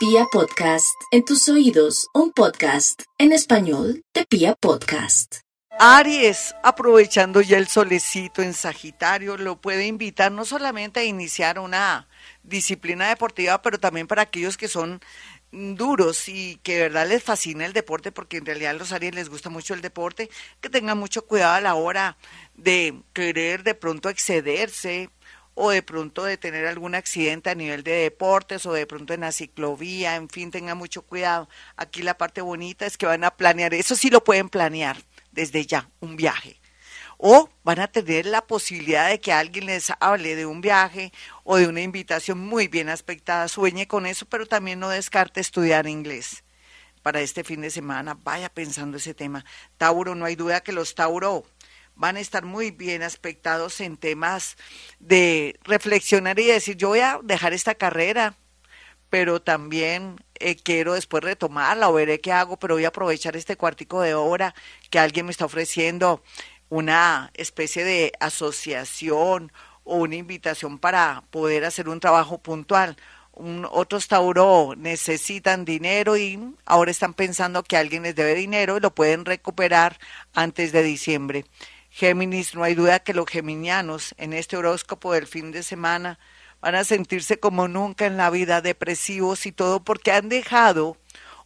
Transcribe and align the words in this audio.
Pia 0.00 0.24
Podcast, 0.32 0.98
en 1.10 1.26
tus 1.26 1.46
oídos, 1.50 2.08
un 2.14 2.32
podcast 2.32 3.02
en 3.18 3.32
español 3.32 4.02
de 4.14 4.24
Pia 4.24 4.54
Podcast. 4.54 5.40
Aries, 5.78 6.54
aprovechando 6.62 7.42
ya 7.42 7.58
el 7.58 7.68
solecito 7.68 8.40
en 8.40 8.54
Sagitario, 8.54 9.36
lo 9.36 9.60
puede 9.60 9.86
invitar 9.86 10.32
no 10.32 10.46
solamente 10.46 11.00
a 11.00 11.04
iniciar 11.04 11.58
una 11.58 12.08
disciplina 12.42 13.10
deportiva, 13.10 13.60
pero 13.60 13.78
también 13.78 14.06
para 14.06 14.22
aquellos 14.22 14.56
que 14.56 14.68
son 14.68 15.00
duros 15.52 16.30
y 16.30 16.58
que 16.62 16.76
de 16.76 16.82
verdad 16.84 17.06
les 17.06 17.22
fascina 17.22 17.66
el 17.66 17.74
deporte, 17.74 18.10
porque 18.10 18.38
en 18.38 18.46
realidad 18.46 18.70
a 18.70 18.78
los 18.78 18.92
Aries 18.92 19.14
les 19.14 19.28
gusta 19.28 19.50
mucho 19.50 19.74
el 19.74 19.82
deporte, 19.82 20.30
que 20.62 20.70
tengan 20.70 20.96
mucho 20.96 21.26
cuidado 21.26 21.56
a 21.56 21.60
la 21.60 21.74
hora 21.74 22.16
de 22.54 23.02
querer 23.12 23.64
de 23.64 23.74
pronto 23.74 24.08
excederse 24.08 25.10
o 25.54 25.70
de 25.70 25.82
pronto 25.82 26.24
de 26.24 26.36
tener 26.36 26.66
algún 26.66 26.94
accidente 26.94 27.50
a 27.50 27.54
nivel 27.54 27.82
de 27.82 27.92
deportes 27.92 28.66
o 28.66 28.72
de 28.72 28.86
pronto 28.86 29.14
en 29.14 29.20
la 29.20 29.32
ciclovía, 29.32 30.16
en 30.16 30.28
fin, 30.28 30.50
tengan 30.50 30.78
mucho 30.78 31.02
cuidado. 31.02 31.48
Aquí 31.76 32.02
la 32.02 32.16
parte 32.16 32.40
bonita 32.40 32.86
es 32.86 32.96
que 32.96 33.06
van 33.06 33.24
a 33.24 33.36
planear, 33.36 33.74
eso 33.74 33.96
sí 33.96 34.10
lo 34.10 34.24
pueden 34.24 34.48
planear 34.48 34.96
desde 35.32 35.66
ya, 35.66 35.88
un 36.00 36.16
viaje. 36.16 36.60
O 37.18 37.50
van 37.64 37.80
a 37.80 37.88
tener 37.88 38.24
la 38.24 38.46
posibilidad 38.46 39.10
de 39.10 39.20
que 39.20 39.32
alguien 39.32 39.66
les 39.66 39.92
hable 40.00 40.36
de 40.36 40.46
un 40.46 40.62
viaje 40.62 41.12
o 41.44 41.56
de 41.56 41.66
una 41.66 41.82
invitación 41.82 42.38
muy 42.38 42.66
bien 42.66 42.88
aspectada, 42.88 43.46
sueñe 43.48 43.86
con 43.86 44.06
eso, 44.06 44.24
pero 44.26 44.46
también 44.46 44.80
no 44.80 44.88
descarte 44.88 45.40
estudiar 45.40 45.86
inglés 45.86 46.44
para 47.02 47.20
este 47.20 47.44
fin 47.44 47.60
de 47.60 47.70
semana. 47.70 48.16
Vaya 48.22 48.48
pensando 48.48 48.96
ese 48.96 49.14
tema. 49.14 49.44
Tauro, 49.76 50.14
no 50.14 50.24
hay 50.24 50.36
duda 50.36 50.62
que 50.62 50.72
los 50.72 50.94
Tauro 50.94 51.44
van 52.00 52.16
a 52.16 52.20
estar 52.20 52.46
muy 52.46 52.70
bien 52.70 53.02
aspectados 53.02 53.78
en 53.82 53.98
temas 53.98 54.56
de 55.00 55.60
reflexionar 55.64 56.38
y 56.38 56.46
decir, 56.46 56.78
yo 56.78 56.88
voy 56.88 57.00
a 57.00 57.20
dejar 57.22 57.52
esta 57.52 57.74
carrera, 57.74 58.36
pero 59.10 59.42
también 59.42 60.16
eh, 60.36 60.56
quiero 60.56 60.94
después 60.94 61.22
retomarla 61.22 61.90
o 61.90 61.92
veré 61.92 62.18
qué 62.18 62.32
hago, 62.32 62.58
pero 62.58 62.76
voy 62.76 62.86
a 62.86 62.88
aprovechar 62.88 63.36
este 63.36 63.56
cuartico 63.56 64.00
de 64.00 64.14
hora 64.14 64.54
que 64.88 64.98
alguien 64.98 65.26
me 65.26 65.32
está 65.32 65.44
ofreciendo, 65.44 66.22
una 66.70 67.30
especie 67.34 67.84
de 67.84 68.12
asociación 68.18 69.52
o 69.84 69.96
una 69.96 70.16
invitación 70.16 70.78
para 70.78 71.24
poder 71.30 71.66
hacer 71.66 71.86
un 71.90 72.00
trabajo 72.00 72.38
puntual. 72.38 72.96
otros 73.70 74.08
Tauro 74.08 74.74
necesitan 74.74 75.66
dinero 75.66 76.16
y 76.16 76.38
ahora 76.64 76.90
están 76.90 77.12
pensando 77.12 77.62
que 77.62 77.76
alguien 77.76 78.04
les 78.04 78.14
debe 78.16 78.34
dinero 78.34 78.78
y 78.78 78.80
lo 78.80 78.94
pueden 78.94 79.26
recuperar 79.26 79.98
antes 80.32 80.72
de 80.72 80.82
diciembre. 80.82 81.44
Géminis, 81.90 82.54
no 82.54 82.62
hay 82.62 82.74
duda 82.74 83.00
que 83.00 83.14
los 83.14 83.26
geminianos 83.26 84.14
en 84.16 84.32
este 84.32 84.56
horóscopo 84.56 85.12
del 85.12 85.26
fin 85.26 85.50
de 85.50 85.62
semana 85.62 86.18
van 86.60 86.76
a 86.76 86.84
sentirse 86.84 87.38
como 87.38 87.68
nunca 87.68 88.06
en 88.06 88.16
la 88.16 88.30
vida, 88.30 88.60
depresivos 88.60 89.44
y 89.44 89.52
todo, 89.52 89.82
porque 89.82 90.12
han 90.12 90.28
dejado 90.28 90.96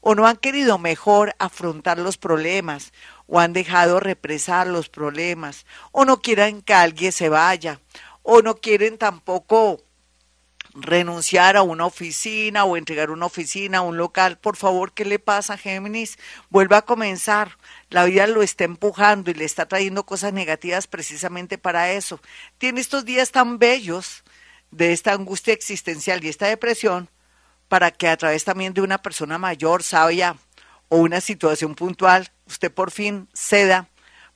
o 0.06 0.14
no 0.14 0.26
han 0.26 0.36
querido 0.36 0.76
mejor 0.76 1.34
afrontar 1.38 1.98
los 1.98 2.18
problemas, 2.18 2.92
o 3.26 3.40
han 3.40 3.54
dejado 3.54 4.00
represar 4.00 4.66
los 4.66 4.90
problemas, 4.90 5.64
o 5.92 6.04
no 6.04 6.20
quieren 6.20 6.60
que 6.60 6.74
alguien 6.74 7.10
se 7.10 7.30
vaya, 7.30 7.80
o 8.22 8.42
no 8.42 8.56
quieren 8.56 8.98
tampoco 8.98 9.80
renunciar 10.74 11.56
a 11.56 11.62
una 11.62 11.86
oficina 11.86 12.64
o 12.64 12.76
entregar 12.76 13.10
una 13.10 13.26
oficina 13.26 13.78
a 13.78 13.82
un 13.82 13.96
local. 13.96 14.38
Por 14.38 14.56
favor, 14.56 14.92
¿qué 14.92 15.04
le 15.04 15.18
pasa, 15.18 15.56
Géminis? 15.56 16.18
Vuelva 16.50 16.78
a 16.78 16.82
comenzar. 16.82 17.58
La 17.90 18.04
vida 18.04 18.26
lo 18.26 18.42
está 18.42 18.64
empujando 18.64 19.30
y 19.30 19.34
le 19.34 19.44
está 19.44 19.66
trayendo 19.66 20.04
cosas 20.04 20.32
negativas 20.32 20.86
precisamente 20.86 21.58
para 21.58 21.92
eso. 21.92 22.20
Tiene 22.58 22.80
estos 22.80 23.04
días 23.04 23.30
tan 23.30 23.58
bellos 23.58 24.24
de 24.70 24.92
esta 24.92 25.12
angustia 25.12 25.54
existencial 25.54 26.24
y 26.24 26.28
esta 26.28 26.46
depresión 26.46 27.08
para 27.68 27.90
que 27.90 28.08
a 28.08 28.16
través 28.16 28.44
también 28.44 28.74
de 28.74 28.82
una 28.82 28.98
persona 28.98 29.38
mayor, 29.38 29.82
sabia 29.82 30.36
o 30.88 30.98
una 30.98 31.20
situación 31.20 31.74
puntual, 31.74 32.30
usted 32.46 32.72
por 32.72 32.90
fin 32.90 33.28
ceda 33.32 33.88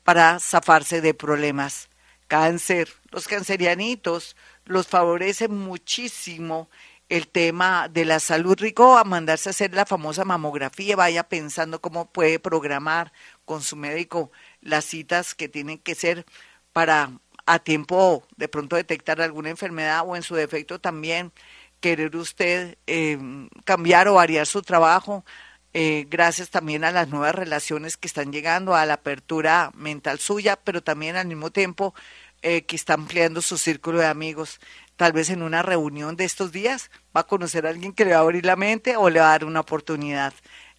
para 0.05 0.39
zafarse 0.39 1.01
de 1.01 1.15
problemas. 1.15 1.89
Cáncer, 2.29 2.89
los 3.11 3.27
cancerianitos 3.27 4.37
los 4.69 4.87
favorece 4.87 5.49
muchísimo 5.49 6.69
el 7.09 7.29
tema 7.29 7.89
de 7.89 8.05
la 8.05 8.21
salud. 8.21 8.57
Rico 8.59 8.99
a 8.99 9.05
mandarse 9.05 9.49
a 9.49 9.51
hacer 9.51 9.75
la 9.75 9.87
famosa 9.87 10.25
mamografía, 10.25 10.95
vaya 10.97 11.29
pensando 11.29 11.81
cómo 11.81 12.11
puede 12.13 12.39
programar 12.39 13.13
con 13.45 13.63
su 13.63 13.77
médico 13.77 14.31
las 14.61 14.85
citas 14.85 15.35
que 15.35 15.49
tienen 15.49 15.79
que 15.79 15.95
ser 15.95 16.27
para 16.73 17.11
a 17.47 17.59
tiempo 17.59 18.25
de 18.37 18.47
pronto 18.49 18.77
detectar 18.77 19.23
alguna 19.23 19.49
enfermedad 19.49 20.03
o 20.07 20.17
en 20.17 20.23
su 20.23 20.35
defecto 20.35 20.81
también 20.81 21.33
querer 21.81 22.15
usted 22.17 22.77
eh, 22.87 23.19
cambiar 23.65 24.09
o 24.09 24.15
variar 24.15 24.47
su 24.47 24.63
trabajo, 24.63 25.25
eh, 25.73 26.07
gracias 26.11 26.51
también 26.51 26.85
a 26.85 26.91
las 26.93 27.09
nuevas 27.09 27.35
relaciones 27.35 27.97
que 27.97 28.09
están 28.09 28.33
llegando, 28.33 28.75
a 28.75 28.87
la 28.87 28.95
apertura 28.95 29.71
mental 29.75 30.19
suya, 30.19 30.57
pero 30.57 30.83
también 30.83 31.17
al 31.17 31.27
mismo 31.27 31.51
tiempo 31.51 31.95
que 32.41 32.77
está 32.77 32.95
ampliando 32.95 33.43
su 33.43 33.59
círculo 33.59 33.99
de 33.99 34.07
amigos. 34.07 34.61
Tal 34.97 35.13
vez 35.13 35.31
en 35.31 35.43
una 35.43 35.63
reunión 35.63 36.17
de 36.17 36.25
estos 36.25 36.51
días 36.51 36.91
va 37.17 37.21
a 37.21 37.27
conocer 37.27 37.67
a 37.67 37.71
alguien 37.71 37.93
que 37.93 38.05
le 38.05 38.13
va 38.13 38.19
a 38.19 38.21
abrir 38.21 38.45
la 38.45 38.57
mente 38.57 38.97
o 38.97 39.11
le 39.11 39.21
va 39.21 39.29
a 39.29 39.31
dar 39.31 39.45
una 39.45 39.61
oportunidad. 39.61 40.35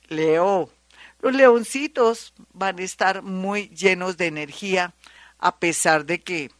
Leo, 0.09 0.69
los 1.21 1.33
leoncitos 1.33 2.33
van 2.53 2.79
a 2.79 2.83
estar 2.83 3.21
muy 3.21 3.69
llenos 3.69 4.17
de 4.17 4.27
energía 4.27 4.93
a 5.37 5.57
pesar 5.57 6.05
de 6.05 6.19
que 6.19 6.51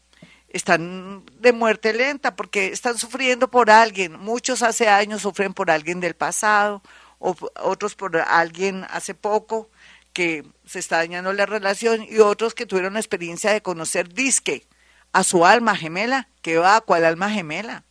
están 0.49 1.23
de 1.39 1.53
muerte 1.53 1.93
lenta 1.93 2.35
porque 2.35 2.67
están 2.67 2.97
sufriendo 2.97 3.49
por 3.49 3.69
alguien. 3.69 4.19
Muchos 4.19 4.63
hace 4.63 4.87
años 4.87 5.21
sufren 5.21 5.53
por 5.53 5.69
alguien 5.69 5.99
del 5.99 6.15
pasado 6.15 6.81
o 7.19 7.35
otros 7.61 7.95
por 7.95 8.17
alguien 8.17 8.85
hace 8.89 9.13
poco 9.13 9.69
que 10.13 10.45
se 10.65 10.79
está 10.79 10.97
dañando 10.97 11.33
la 11.33 11.45
relación 11.45 12.05
y 12.09 12.19
otros 12.19 12.53
que 12.55 12.65
tuvieron 12.65 12.93
la 12.93 12.99
experiencia 12.99 13.51
de 13.51 13.61
conocer 13.61 14.13
disque 14.13 14.65
a 15.13 15.23
su 15.23 15.45
alma 15.45 15.75
gemela, 15.75 16.29
que 16.41 16.57
va 16.57 16.81
cuál 16.81 17.05
alma 17.05 17.29
gemela, 17.29 17.83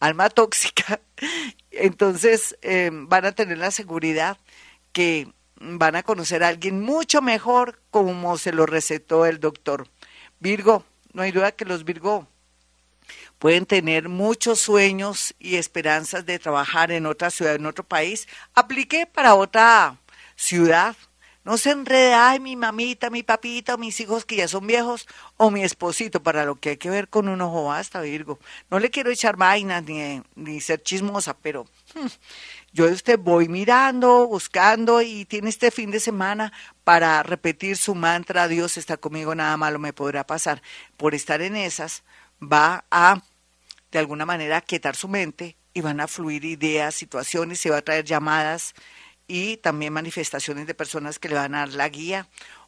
alma 0.00 0.28
tóxica. 0.30 1.00
Entonces 1.70 2.56
eh, 2.62 2.90
van 2.92 3.24
a 3.24 3.32
tener 3.32 3.58
la 3.58 3.70
seguridad 3.70 4.38
que 4.92 5.32
van 5.60 5.96
a 5.96 6.02
conocer 6.02 6.44
a 6.44 6.48
alguien 6.48 6.80
mucho 6.80 7.20
mejor 7.20 7.80
como 7.90 8.38
se 8.38 8.52
lo 8.52 8.66
recetó 8.66 9.26
el 9.26 9.40
doctor. 9.40 9.88
Virgo, 10.40 10.84
no 11.12 11.22
hay 11.22 11.32
duda 11.32 11.52
que 11.52 11.64
los 11.64 11.84
Virgo 11.84 12.28
pueden 13.38 13.66
tener 13.66 14.08
muchos 14.08 14.60
sueños 14.60 15.34
y 15.38 15.56
esperanzas 15.56 16.26
de 16.26 16.38
trabajar 16.38 16.90
en 16.90 17.06
otra 17.06 17.30
ciudad, 17.30 17.54
en 17.54 17.66
otro 17.66 17.84
país. 17.84 18.28
Apliqué 18.54 19.06
para 19.06 19.34
otra 19.34 19.96
ciudad, 20.36 20.96
no 21.48 21.56
se 21.56 21.70
enrede, 21.70 22.12
ay, 22.12 22.40
mi 22.40 22.56
mamita, 22.56 23.08
mi 23.08 23.22
papita, 23.22 23.76
o 23.76 23.78
mis 23.78 23.98
hijos 24.00 24.26
que 24.26 24.36
ya 24.36 24.46
son 24.48 24.66
viejos, 24.66 25.08
o 25.38 25.50
mi 25.50 25.64
esposito, 25.64 26.22
para 26.22 26.44
lo 26.44 26.56
que 26.56 26.68
hay 26.68 26.76
que 26.76 26.90
ver 26.90 27.08
con 27.08 27.26
un 27.26 27.40
ojo 27.40 27.64
basta, 27.64 28.02
Virgo. 28.02 28.38
No 28.70 28.78
le 28.78 28.90
quiero 28.90 29.10
echar 29.10 29.38
vainas 29.38 29.82
ni, 29.84 30.20
ni 30.34 30.60
ser 30.60 30.82
chismosa, 30.82 31.38
pero 31.38 31.64
hmm, 31.94 32.06
yo 32.74 32.84
usted 32.90 33.18
voy 33.18 33.48
mirando, 33.48 34.26
buscando, 34.26 35.00
y 35.00 35.24
tiene 35.24 35.48
este 35.48 35.70
fin 35.70 35.90
de 35.90 36.00
semana 36.00 36.52
para 36.84 37.22
repetir 37.22 37.78
su 37.78 37.94
mantra, 37.94 38.46
Dios 38.46 38.76
está 38.76 38.98
conmigo, 38.98 39.34
nada 39.34 39.56
malo 39.56 39.78
me 39.78 39.94
podrá 39.94 40.26
pasar. 40.26 40.60
Por 40.98 41.14
estar 41.14 41.40
en 41.40 41.56
esas, 41.56 42.04
va 42.42 42.84
a, 42.90 43.22
de 43.90 43.98
alguna 43.98 44.26
manera, 44.26 44.60
quietar 44.60 44.96
su 44.96 45.08
mente 45.08 45.56
y 45.72 45.80
van 45.80 46.00
a 46.00 46.08
fluir 46.08 46.44
ideas, 46.44 46.94
situaciones, 46.94 47.58
se 47.58 47.70
va 47.70 47.78
a 47.78 47.82
traer 47.82 48.04
llamadas 48.04 48.74
y 49.28 49.58
también 49.58 49.92
manifestaciones 49.92 50.66
de 50.66 50.74
personas 50.74 51.18
que 51.18 51.28
le 51.28 51.36
van 51.36 51.54
a 51.54 51.60
dar 51.60 51.68
la 51.74 51.88
guía 51.88 52.26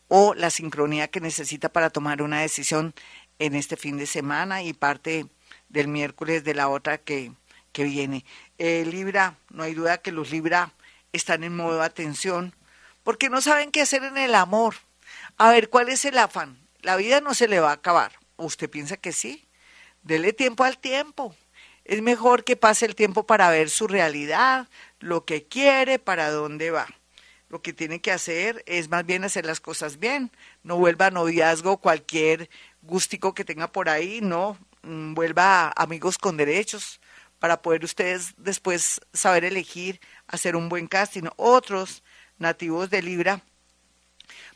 o 0.09 0.35
la 0.35 0.51
sincronía 0.51 1.09
que 1.09 1.21
necesita 1.21 1.71
para 1.71 1.91
tomar 1.91 2.23
una 2.23 2.41
decisión 2.41 2.95
en 3.39 3.55
este 3.55 3.77
fin 3.77 3.97
de 3.97 4.07
semana 4.07 4.63
y 4.63 4.73
parte 4.73 5.27
del 5.69 5.89
miércoles 5.89 6.45
de 6.45 6.55
la 6.55 6.69
otra 6.69 6.99
que, 6.99 7.33
que 7.73 7.85
viene. 7.85 8.25
Eh, 8.59 8.85
Libra, 8.85 9.37
no 9.49 9.63
hay 9.63 9.75
duda 9.75 9.99
que 9.99 10.13
los 10.13 10.31
Libra 10.31 10.73
están 11.13 11.43
en 11.43 11.57
modo 11.57 11.79
de 11.79 11.85
atención 11.85 12.55
porque 13.03 13.31
no 13.31 13.41
saben 13.41 13.71
qué 13.71 13.81
hacer 13.81 14.05
en 14.05 14.19
el 14.19 14.35
amor. 14.35 14.75
A 15.39 15.51
ver, 15.51 15.71
¿cuál 15.71 15.89
es 15.89 16.05
el 16.05 16.19
afán? 16.19 16.59
La 16.83 16.97
vida 16.97 17.21
no 17.21 17.35
se 17.35 17.49
le 17.49 17.61
va 17.61 17.71
a 17.71 17.75
acabar. 17.75 18.13
¿Usted 18.37 18.69
piensa 18.69 18.97
que 18.97 19.13
sí? 19.13 19.49
Dele 20.03 20.33
tiempo 20.33 20.65
al 20.65 20.79
tiempo. 20.79 21.35
Es 21.85 22.03
mejor 22.03 22.45
que 22.45 22.57
pase 22.57 22.87
el 22.87 22.95
tiempo 22.95 23.27
para 23.27 23.51
ver 23.51 23.71
su 23.71 23.87
realidad, 23.87 24.69
lo 25.01 25.25
que 25.25 25.47
quiere, 25.47 25.99
para 25.99 26.31
dónde 26.31 26.71
va. 26.71 26.87
Lo 27.49 27.63
que 27.63 27.73
tiene 27.73 28.01
que 28.01 28.13
hacer 28.13 28.63
es 28.67 28.89
más 28.89 29.05
bien 29.05 29.25
hacer 29.25 29.45
las 29.45 29.61
cosas 29.61 29.99
bien. 29.99 30.31
No 30.63 30.77
vuelva 30.77 31.07
a 31.07 31.11
noviazgo 31.11 31.79
cualquier 31.79 32.49
gustico 32.83 33.35
que 33.35 33.45
tenga 33.45 33.73
por 33.73 33.89
ahí, 33.89 34.21
no. 34.21 34.57
Mm, 34.83 35.15
vuelva 35.15 35.67
a 35.67 35.83
amigos 35.83 36.17
con 36.17 36.37
derechos 36.37 37.01
para 37.41 37.61
poder 37.63 37.85
ustedes 37.85 38.35
después 38.37 39.01
saber 39.13 39.45
elegir, 39.45 40.01
hacer 40.29 40.55
un 40.55 40.69
buen 40.69 40.87
casting. 40.87 41.25
Otros 41.37 42.05
nativos 42.39 42.89
de 42.91 43.03
Libra 43.03 43.43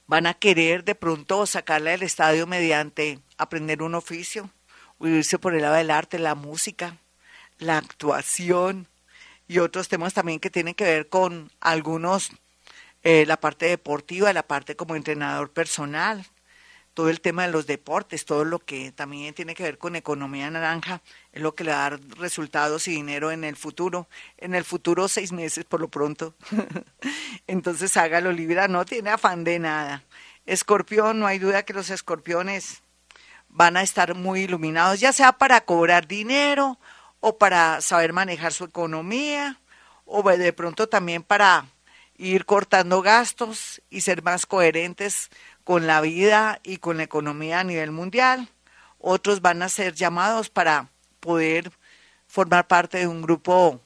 van 0.07 0.27
a 0.27 0.35
querer 0.35 0.85
de 0.85 0.95
pronto 0.95 1.47
sacarla 1.47 1.91
del 1.91 2.03
estadio 2.03 2.47
mediante 2.47 3.19
aprender 3.39 3.83
un 3.83 3.95
oficio, 3.95 4.51
o 4.99 5.39
por 5.39 5.55
el 5.55 5.63
lado 5.63 5.75
del 5.75 5.91
arte, 5.91 6.19
la 6.19 6.35
música, 6.35 6.99
la 7.59 7.79
actuación, 7.79 8.87
y 9.49 9.59
otros 9.59 9.89
temas 9.89 10.15
también 10.15 10.41
que 10.41 10.51
tienen 10.51 10.75
que 10.75 10.85
ver 10.85 11.09
con 11.09 11.51
algunos, 11.61 12.31
eh, 13.03 13.27
la 13.27 13.39
parte 13.39 13.67
deportiva, 13.67 14.33
la 14.33 14.47
parte 14.47 14.77
como 14.77 14.97
entrenador 14.97 15.51
personal, 15.51 16.27
todo 16.95 17.11
el 17.11 17.21
tema 17.21 17.45
de 17.45 17.53
los 17.53 17.67
deportes, 17.67 18.25
todo 18.25 18.45
lo 18.45 18.61
que 18.61 18.93
también 18.93 19.35
tiene 19.35 19.55
que 19.55 19.65
ver 19.65 19.79
con 19.79 19.97
economía 19.97 20.49
naranja, 20.51 21.03
es 21.33 21.43
lo 21.43 21.55
que 21.55 21.65
le 21.65 21.73
da 21.73 21.91
resultados 21.91 22.87
y 22.87 22.93
dinero 22.93 23.33
en 23.33 23.43
el 23.43 23.57
futuro. 23.57 24.07
En 24.39 24.55
el 24.55 24.65
futuro, 24.65 25.09
seis 25.09 25.33
meses 25.33 25.65
por 25.65 25.81
lo 25.81 25.89
pronto. 25.89 26.35
Entonces 27.49 27.97
hágalo, 27.97 28.31
Libra, 28.31 28.69
no 28.69 28.85
tiene 28.85 29.11
afán 29.11 29.43
de 29.43 29.59
nada. 29.59 30.05
Escorpión, 30.47 31.19
no 31.19 31.27
hay 31.27 31.41
duda 31.41 31.65
que 31.65 31.75
los 31.75 31.91
escorpiones 31.91 32.83
van 33.49 33.77
a 33.77 33.83
estar 33.83 34.15
muy 34.15 34.43
iluminados, 34.43 35.01
ya 35.01 35.13
sea 35.13 35.33
para 35.33 35.63
cobrar 35.63 36.07
dinero 36.07 36.79
o 37.27 37.39
para 37.39 37.81
saber 37.81 38.13
manejar 38.13 38.53
su 38.53 38.65
economía 38.65 39.59
o 40.05 40.23
de 40.23 40.53
pronto 40.53 40.91
también 40.91 41.23
para 41.23 41.65
ir 42.19 42.45
cortando 42.45 43.01
gastos 43.01 43.81
y 43.89 44.03
ser 44.03 44.23
más 44.23 44.45
coherentes 44.45 45.31
con 45.65 45.87
la 45.87 46.03
vida 46.03 46.61
y 46.63 46.77
con 46.77 46.99
la 46.99 47.05
economía 47.05 47.61
a 47.61 47.65
nivel 47.65 47.93
mundial. 47.93 48.51
Otros 48.99 49.41
van 49.41 49.63
a 49.63 49.71
ser 49.71 49.95
llamados 49.95 50.51
para 50.51 50.91
poder 51.21 51.73
formar 52.27 52.67
parte 52.67 52.99
de 52.99 53.07
un 53.07 53.23
grupo 53.23 53.81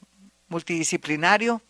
multidisciplinario 0.49 1.62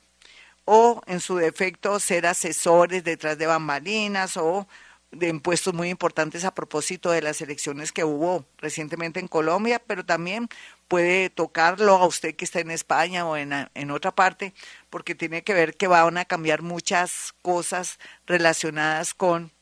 o 0.64 1.03
en 1.06 1.21
su 1.21 1.37
defecto 1.37 2.00
ser 2.00 2.25
asesores 2.25 3.05
detrás 3.05 3.37
de 3.37 3.47
bambalinas 3.47 4.38
o 4.38 4.67
de 5.11 5.29
impuestos 5.29 5.75
muy 5.75 5.91
importantes 5.91 6.47
a 6.47 6.55
propósito 6.55 7.11
de 7.11 7.23
las 7.23 7.43
elecciones 7.43 7.93
que 7.93 8.05
hubo 8.05 8.47
recientemente 8.56 9.21
en 9.21 9.29
Colombia, 9.29 9.82
pero 9.87 10.05
también 10.05 10.49
puede 10.88 11.31
tocarlo 11.31 11.94
a 11.96 12.06
usted 12.06 12.35
que 12.35 12.44
está 12.44 12.61
en 12.61 12.70
España 12.70 13.26
o 13.26 13.37
en, 13.37 13.52
en 13.75 13.90
otra 13.90 14.11
parte, 14.11 14.55
porque 14.90 15.14
tiene 15.14 15.44
que 15.44 15.55
ver 15.55 15.76
que 15.76 15.87
van 15.87 16.19
a 16.19 16.25
cambiar 16.25 16.62
muchas 16.62 17.35
cosas 17.43 17.99
relacionadas 18.26 19.14
con 19.14 19.52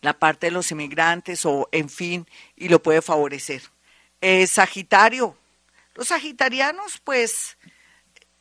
la 0.00 0.18
parte 0.18 0.46
de 0.46 0.52
los 0.52 0.70
inmigrantes 0.72 1.44
o 1.44 1.68
en 1.72 1.88
fin, 1.88 2.26
y 2.56 2.68
lo 2.68 2.82
puede 2.82 3.02
favorecer. 3.02 3.62
Eh, 4.20 4.46
sagitario, 4.46 5.36
los 5.94 6.08
sagitarianos 6.08 6.98
pues 7.04 7.56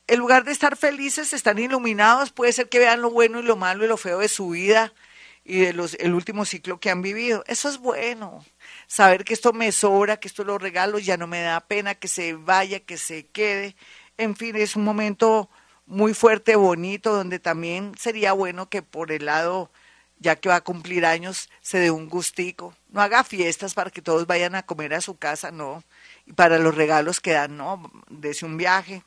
en 0.07 0.19
lugar 0.19 0.43
de 0.43 0.51
estar 0.51 0.77
felices 0.77 1.33
están 1.33 1.57
iluminados, 1.57 2.31
puede 2.31 2.53
ser 2.53 2.69
que 2.69 2.79
vean 2.79 3.01
lo 3.01 3.09
bueno 3.09 3.39
y 3.39 3.43
lo 3.43 3.55
malo 3.55 3.83
y 3.83 3.87
lo 3.87 3.97
feo 3.97 4.19
de 4.19 4.29
su 4.29 4.49
vida 4.49 4.93
y 5.45 5.59
de 5.59 5.73
los, 5.73 5.93
el 5.95 6.13
último 6.13 6.43
ciclo 6.43 6.79
que 6.79 6.89
han 6.89 7.01
vivido. 7.01 7.43
Eso 7.47 7.69
es 7.69 7.77
bueno, 7.77 8.43
saber 8.87 9.23
que 9.23 9.33
esto 9.33 9.53
me 9.53 9.71
sobra, 9.71 10.17
que 10.17 10.27
esto 10.27 10.43
lo 10.43 10.57
regalo, 10.57 10.99
ya 10.99 11.15
no 11.17 11.27
me 11.27 11.41
da 11.41 11.61
pena 11.61 11.95
que 11.95 12.07
se 12.07 12.33
vaya, 12.33 12.79
que 12.81 12.97
se 12.97 13.27
quede. 13.27 13.75
En 14.17 14.35
fin, 14.35 14.55
es 14.55 14.75
un 14.75 14.83
momento 14.83 15.49
muy 15.85 16.13
fuerte, 16.13 16.55
bonito, 16.55 17.15
donde 17.15 17.39
también 17.39 17.93
sería 17.97 18.33
bueno 18.33 18.69
que 18.69 18.81
por 18.81 19.11
el 19.11 19.25
lado 19.25 19.71
ya 20.19 20.35
que 20.37 20.49
va 20.49 20.55
a 20.55 20.61
cumplir 20.61 21.05
años, 21.05 21.49
se 21.61 21.79
dé 21.79 21.91
un 21.91 22.09
gustico. 22.09 22.73
No 22.89 23.01
haga 23.01 23.23
fiestas 23.23 23.73
para 23.73 23.91
que 23.91 24.01
todos 24.01 24.25
vayan 24.25 24.55
a 24.55 24.65
comer 24.65 24.93
a 24.93 25.01
su 25.01 25.17
casa, 25.17 25.51
no. 25.51 25.83
Y 26.25 26.33
para 26.33 26.57
los 26.57 26.75
regalos 26.75 27.19
que 27.19 27.33
dan, 27.33 27.57
no. 27.57 27.91
Dese 28.09 28.45
un 28.45 28.57
viaje 28.57 29.03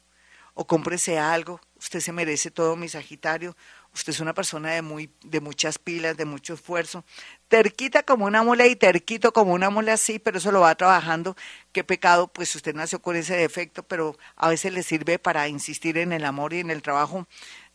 o 0.55 0.67
cómprese 0.67 1.19
algo. 1.19 1.61
Usted 1.79 2.01
se 2.01 2.13
merece 2.13 2.51
todo, 2.51 2.77
mi 2.77 2.89
Sagitario. 2.89 3.57
Usted 3.99 4.13
es 4.13 4.21
una 4.21 4.33
persona 4.33 4.71
de, 4.71 4.81
muy, 4.81 5.11
de 5.25 5.41
muchas 5.41 5.77
pilas, 5.77 6.17
de 6.17 6.25
mucho 6.25 6.55
esfuerzo. 6.55 7.05
Terquita 7.49 8.05
como 8.05 8.27
una 8.27 8.45
mula 8.45 8.69
y 8.69 8.77
terquito 8.77 9.33
como 9.33 9.55
una 9.55 9.71
mula, 9.71 9.97
sí, 9.97 10.21
pero 10.21 10.39
eso 10.39 10.53
lo 10.53 10.61
va 10.61 10.77
trabajando. 10.77 11.37
Qué 11.73 11.83
pecado, 11.83 12.29
pues 12.29 12.55
usted 12.55 12.77
nació 12.77 13.03
con 13.03 13.17
ese 13.17 13.35
defecto, 13.35 13.83
pero 13.83 14.17
a 14.37 14.51
veces 14.51 14.73
le 14.73 14.85
sirve 14.85 15.19
para 15.19 15.49
insistir 15.49 15.99
en 15.99 16.13
el 16.13 16.25
amor 16.25 16.53
y 16.53 16.61
en 16.61 16.71
el 16.71 16.81
trabajo 16.81 17.27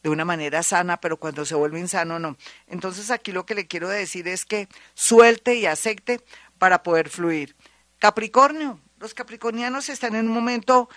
de 0.02 0.10
una 0.10 0.24
manera 0.24 0.64
sana, 0.64 1.02
pero 1.02 1.18
cuando 1.18 1.44
se 1.44 1.56
vuelve 1.56 1.78
insano 1.82 2.20
no. 2.20 2.38
Entonces 2.68 3.12
aquí 3.12 3.34
lo 3.34 3.46
que 3.46 3.56
le 3.56 3.68
quiero 3.68 3.90
decir 3.90 4.30
es 4.30 4.46
que 4.46 4.70
suelte 4.94 5.56
y 5.56 5.66
acepte 5.66 6.22
para 6.58 6.84
poder 6.84 7.10
fluir. 7.10 7.54
Capricornio, 8.00 8.80
los 8.98 9.14
capricornianos 9.14 9.90
están 9.90 10.16
en 10.16 10.28
un 10.28 10.34
momento 10.34 10.88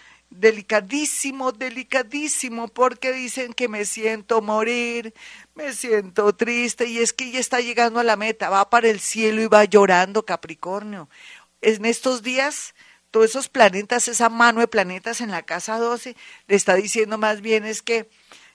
delicadísimo, 0.40 1.52
delicadísimo, 1.52 2.68
porque 2.68 3.12
dicen 3.12 3.52
que 3.52 3.68
me 3.68 3.84
siento 3.84 4.42
morir, 4.42 5.14
me 5.54 5.72
siento 5.72 6.34
triste, 6.34 6.86
y 6.86 6.98
es 6.98 7.12
que 7.12 7.30
ya 7.30 7.40
está 7.40 7.60
llegando 7.60 8.00
a 8.00 8.04
la 8.04 8.16
meta, 8.16 8.50
va 8.50 8.70
para 8.70 8.88
el 8.88 9.00
cielo 9.00 9.42
y 9.42 9.46
va 9.46 9.64
llorando 9.64 10.24
Capricornio. 10.24 11.08
En 11.62 11.84
estos 11.84 12.22
días, 12.22 12.74
todos 13.10 13.30
esos 13.30 13.48
planetas, 13.48 14.08
esa 14.08 14.28
mano 14.28 14.60
de 14.60 14.68
planetas 14.68 15.20
en 15.20 15.30
la 15.30 15.42
casa 15.42 15.78
12, 15.78 16.16
le 16.48 16.56
está 16.56 16.74
diciendo 16.74 17.18
más 17.18 17.40
bien 17.40 17.64
es 17.64 17.82
que 17.82 18.08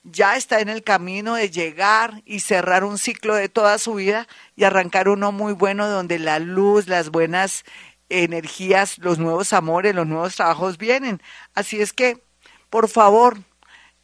ya 0.04 0.36
está 0.36 0.62
en 0.62 0.70
el 0.70 0.84
camino 0.84 1.36
de 1.36 1.50
llegar 1.52 2.24
y 2.26 2.40
cerrar 2.40 2.84
un 2.84 2.98
ciclo 2.98 3.36
de 3.36 3.50
toda 3.50 3.78
su 3.78 3.96
vida 3.96 4.28
y 4.56 4.64
arrancar 4.64 5.10
uno 5.10 5.32
muy 5.32 5.54
bueno 5.54 5.88
donde 5.88 6.18
la 6.18 6.40
luz, 6.40 6.88
las 6.88 7.10
buenas 7.10 7.66
energías, 8.12 8.98
los 9.00 9.20
nuevos 9.20 9.54
amores, 9.54 9.96
los 9.96 10.08
nuevos 10.08 10.36
trabajos 10.36 10.78
vienen. 10.78 11.22
Así 11.54 11.82
es 11.82 11.94
que, 11.94 12.24
por 12.70 12.90
favor, 12.90 13.38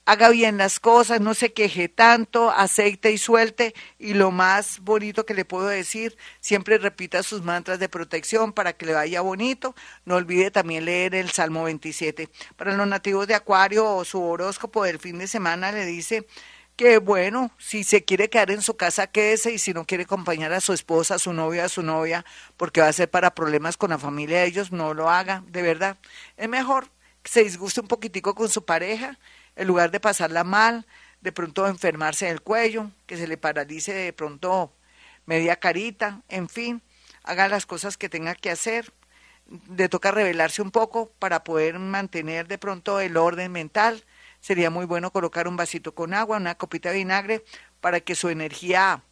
haga 0.07 0.29
bien 0.29 0.57
las 0.57 0.79
cosas, 0.79 1.19
no 1.19 1.33
se 1.33 1.51
queje 1.51 1.89
tanto, 1.89 2.49
aceite 2.49 3.11
y 3.11 3.17
suelte. 3.17 3.75
Y 3.99 4.13
lo 4.13 4.31
más 4.31 4.79
bonito 4.79 5.25
que 5.25 5.33
le 5.33 5.43
puedo 5.43 5.67
decir, 5.67 6.17
siempre 6.39 6.77
repita 6.77 7.23
sus 7.23 7.43
mantras 7.43 7.77
de 7.79 7.89
protección 7.89 8.53
para 8.53 8.73
que 8.73 8.85
le 8.85 8.93
vaya 8.93 9.19
bonito. 9.19 9.75
No 10.05 10.15
olvide 10.15 10.49
también 10.49 10.85
leer 10.85 11.13
el 11.13 11.29
Salmo 11.31 11.65
27. 11.65 12.29
Para 12.55 12.73
los 12.73 12.87
nativos 12.87 13.27
de 13.27 13.35
Acuario 13.35 13.85
o 13.95 14.05
su 14.05 14.23
horóscopo 14.23 14.85
del 14.85 14.99
fin 14.99 15.17
de 15.17 15.27
semana 15.27 15.73
le 15.73 15.85
dice 15.85 16.25
que 16.77 16.99
bueno, 16.99 17.51
si 17.57 17.83
se 17.83 18.05
quiere 18.05 18.29
quedar 18.29 18.51
en 18.51 18.61
su 18.61 18.77
casa, 18.77 19.07
quédese 19.07 19.51
y 19.51 19.59
si 19.59 19.73
no 19.73 19.85
quiere 19.85 20.03
acompañar 20.03 20.53
a 20.53 20.61
su 20.61 20.73
esposa, 20.73 21.15
a 21.15 21.19
su 21.19 21.33
novia, 21.33 21.65
a 21.65 21.69
su 21.69 21.81
novia, 21.81 22.23
porque 22.55 22.81
va 22.81 22.87
a 22.87 22.93
ser 22.93 23.09
para 23.09 23.33
problemas 23.35 23.77
con 23.77 23.89
la 23.89 23.97
familia 23.97 24.41
de 24.41 24.45
ellos, 24.45 24.71
no 24.71 24.93
lo 24.93 25.09
haga, 25.09 25.43
de 25.47 25.63
verdad. 25.63 25.97
Es 26.37 26.47
mejor 26.47 26.89
que 27.23 27.31
se 27.31 27.43
disguste 27.43 27.81
un 27.81 27.87
poquitico 27.87 28.35
con 28.35 28.49
su 28.49 28.63
pareja 28.63 29.17
en 29.55 29.67
lugar 29.67 29.89
de 29.89 29.99
pasarla 29.99 30.43
mal, 30.43 30.85
de 31.21 31.31
pronto 31.31 31.67
enfermarse 31.67 32.27
del 32.27 32.41
cuello, 32.41 32.91
que 33.07 33.17
se 33.17 33.27
le 33.27 33.37
paralice 33.37 33.91
de 33.91 34.13
pronto 34.13 34.71
media 35.25 35.55
carita, 35.55 36.21
en 36.29 36.47
fin, 36.47 36.83
haga 37.23 37.47
las 37.47 37.65
cosas 37.65 37.97
que 37.97 38.07
tenga 38.07 38.35
que 38.35 38.51
hacer. 38.51 38.93
Le 39.75 39.89
toca 39.89 40.11
revelarse 40.11 40.61
un 40.61 40.71
poco 40.71 41.11
para 41.17 41.43
poder 41.43 41.79
mantener 41.79 42.47
de 42.47 42.59
pronto 42.59 42.99
el 42.99 43.17
orden 43.17 43.51
mental. 43.51 44.03
Sería 44.47 44.69
muy 44.69 44.85
bueno 44.85 45.11
colocar 45.11 45.45
un 45.49 45.57
vasito 45.57 45.93
con 45.93 46.13
agua, 46.13 46.37
una 46.37 46.55
copita 46.55 46.91
de 46.91 46.99
vinagre, 46.99 47.43
para 47.81 47.99
que 47.99 48.15
su 48.15 48.29
energía 48.29 49.03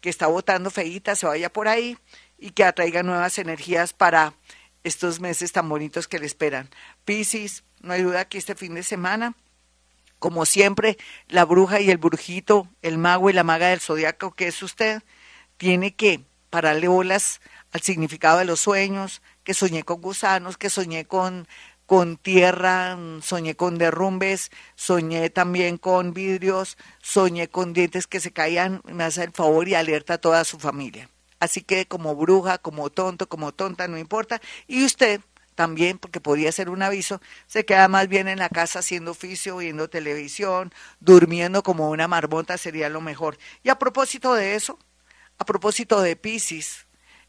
que 0.00 0.08
está 0.08 0.28
botando 0.28 0.70
feíta 0.70 1.14
se 1.14 1.26
vaya 1.26 1.52
por 1.52 1.68
ahí 1.68 1.98
y 2.38 2.52
que 2.52 2.64
atraiga 2.64 3.02
nuevas 3.02 3.36
energías 3.36 3.92
para 3.92 4.32
estos 4.84 5.20
meses 5.20 5.52
tan 5.52 5.68
bonitos 5.68 6.08
que 6.08 6.18
le 6.18 6.24
esperan. 6.24 6.70
Piscis, 7.04 7.64
no 7.82 7.92
hay 7.92 8.00
duda 8.00 8.30
que 8.30 8.38
este 8.38 8.54
fin 8.54 8.74
de 8.76 8.82
semana 8.82 9.34
como 10.18 10.46
siempre, 10.46 10.96
la 11.28 11.44
bruja 11.44 11.80
y 11.80 11.90
el 11.90 11.98
brujito, 11.98 12.66
el 12.80 12.96
mago 12.96 13.28
y 13.28 13.34
la 13.34 13.44
maga 13.44 13.68
del 13.68 13.80
zodiaco 13.80 14.30
que 14.30 14.48
es 14.48 14.62
usted, 14.62 15.02
tiene 15.58 15.94
que 15.96 16.24
pararle 16.48 16.88
bolas 16.88 17.42
al 17.72 17.82
significado 17.82 18.38
de 18.38 18.46
los 18.46 18.60
sueños, 18.60 19.20
que 19.44 19.52
soñé 19.52 19.82
con 19.82 20.00
gusanos, 20.00 20.56
que 20.56 20.70
soñé 20.70 21.04
con, 21.04 21.46
con 21.88 22.18
tierra, 22.18 22.98
soñé 23.22 23.56
con 23.56 23.78
derrumbes, 23.78 24.50
soñé 24.74 25.30
también 25.30 25.78
con 25.78 26.12
vidrios, 26.12 26.76
soñé 27.00 27.48
con 27.48 27.72
dientes 27.72 28.06
que 28.06 28.20
se 28.20 28.30
caían, 28.30 28.82
me 28.84 29.04
hace 29.04 29.24
el 29.24 29.32
favor 29.32 29.66
y 29.68 29.74
alerta 29.74 30.14
a 30.14 30.18
toda 30.18 30.44
su 30.44 30.58
familia. 30.58 31.08
Así 31.40 31.62
que 31.62 31.86
como 31.86 32.14
bruja, 32.14 32.58
como 32.58 32.90
tonto, 32.90 33.26
como 33.26 33.52
tonta, 33.52 33.88
no 33.88 33.96
importa. 33.96 34.38
Y 34.66 34.84
usted 34.84 35.22
también, 35.54 35.96
porque 35.96 36.20
podría 36.20 36.52
ser 36.52 36.68
un 36.68 36.82
aviso, 36.82 37.22
se 37.46 37.64
queda 37.64 37.88
más 37.88 38.06
bien 38.06 38.28
en 38.28 38.38
la 38.38 38.50
casa 38.50 38.80
haciendo 38.80 39.12
oficio, 39.12 39.56
viendo 39.56 39.88
televisión, 39.88 40.74
durmiendo 41.00 41.62
como 41.62 41.88
una 41.88 42.06
marmota 42.06 42.58
sería 42.58 42.90
lo 42.90 43.00
mejor. 43.00 43.38
Y 43.62 43.70
a 43.70 43.78
propósito 43.78 44.34
de 44.34 44.56
eso, 44.56 44.78
a 45.38 45.46
propósito 45.46 46.02
de 46.02 46.16
Pisces, 46.16 46.86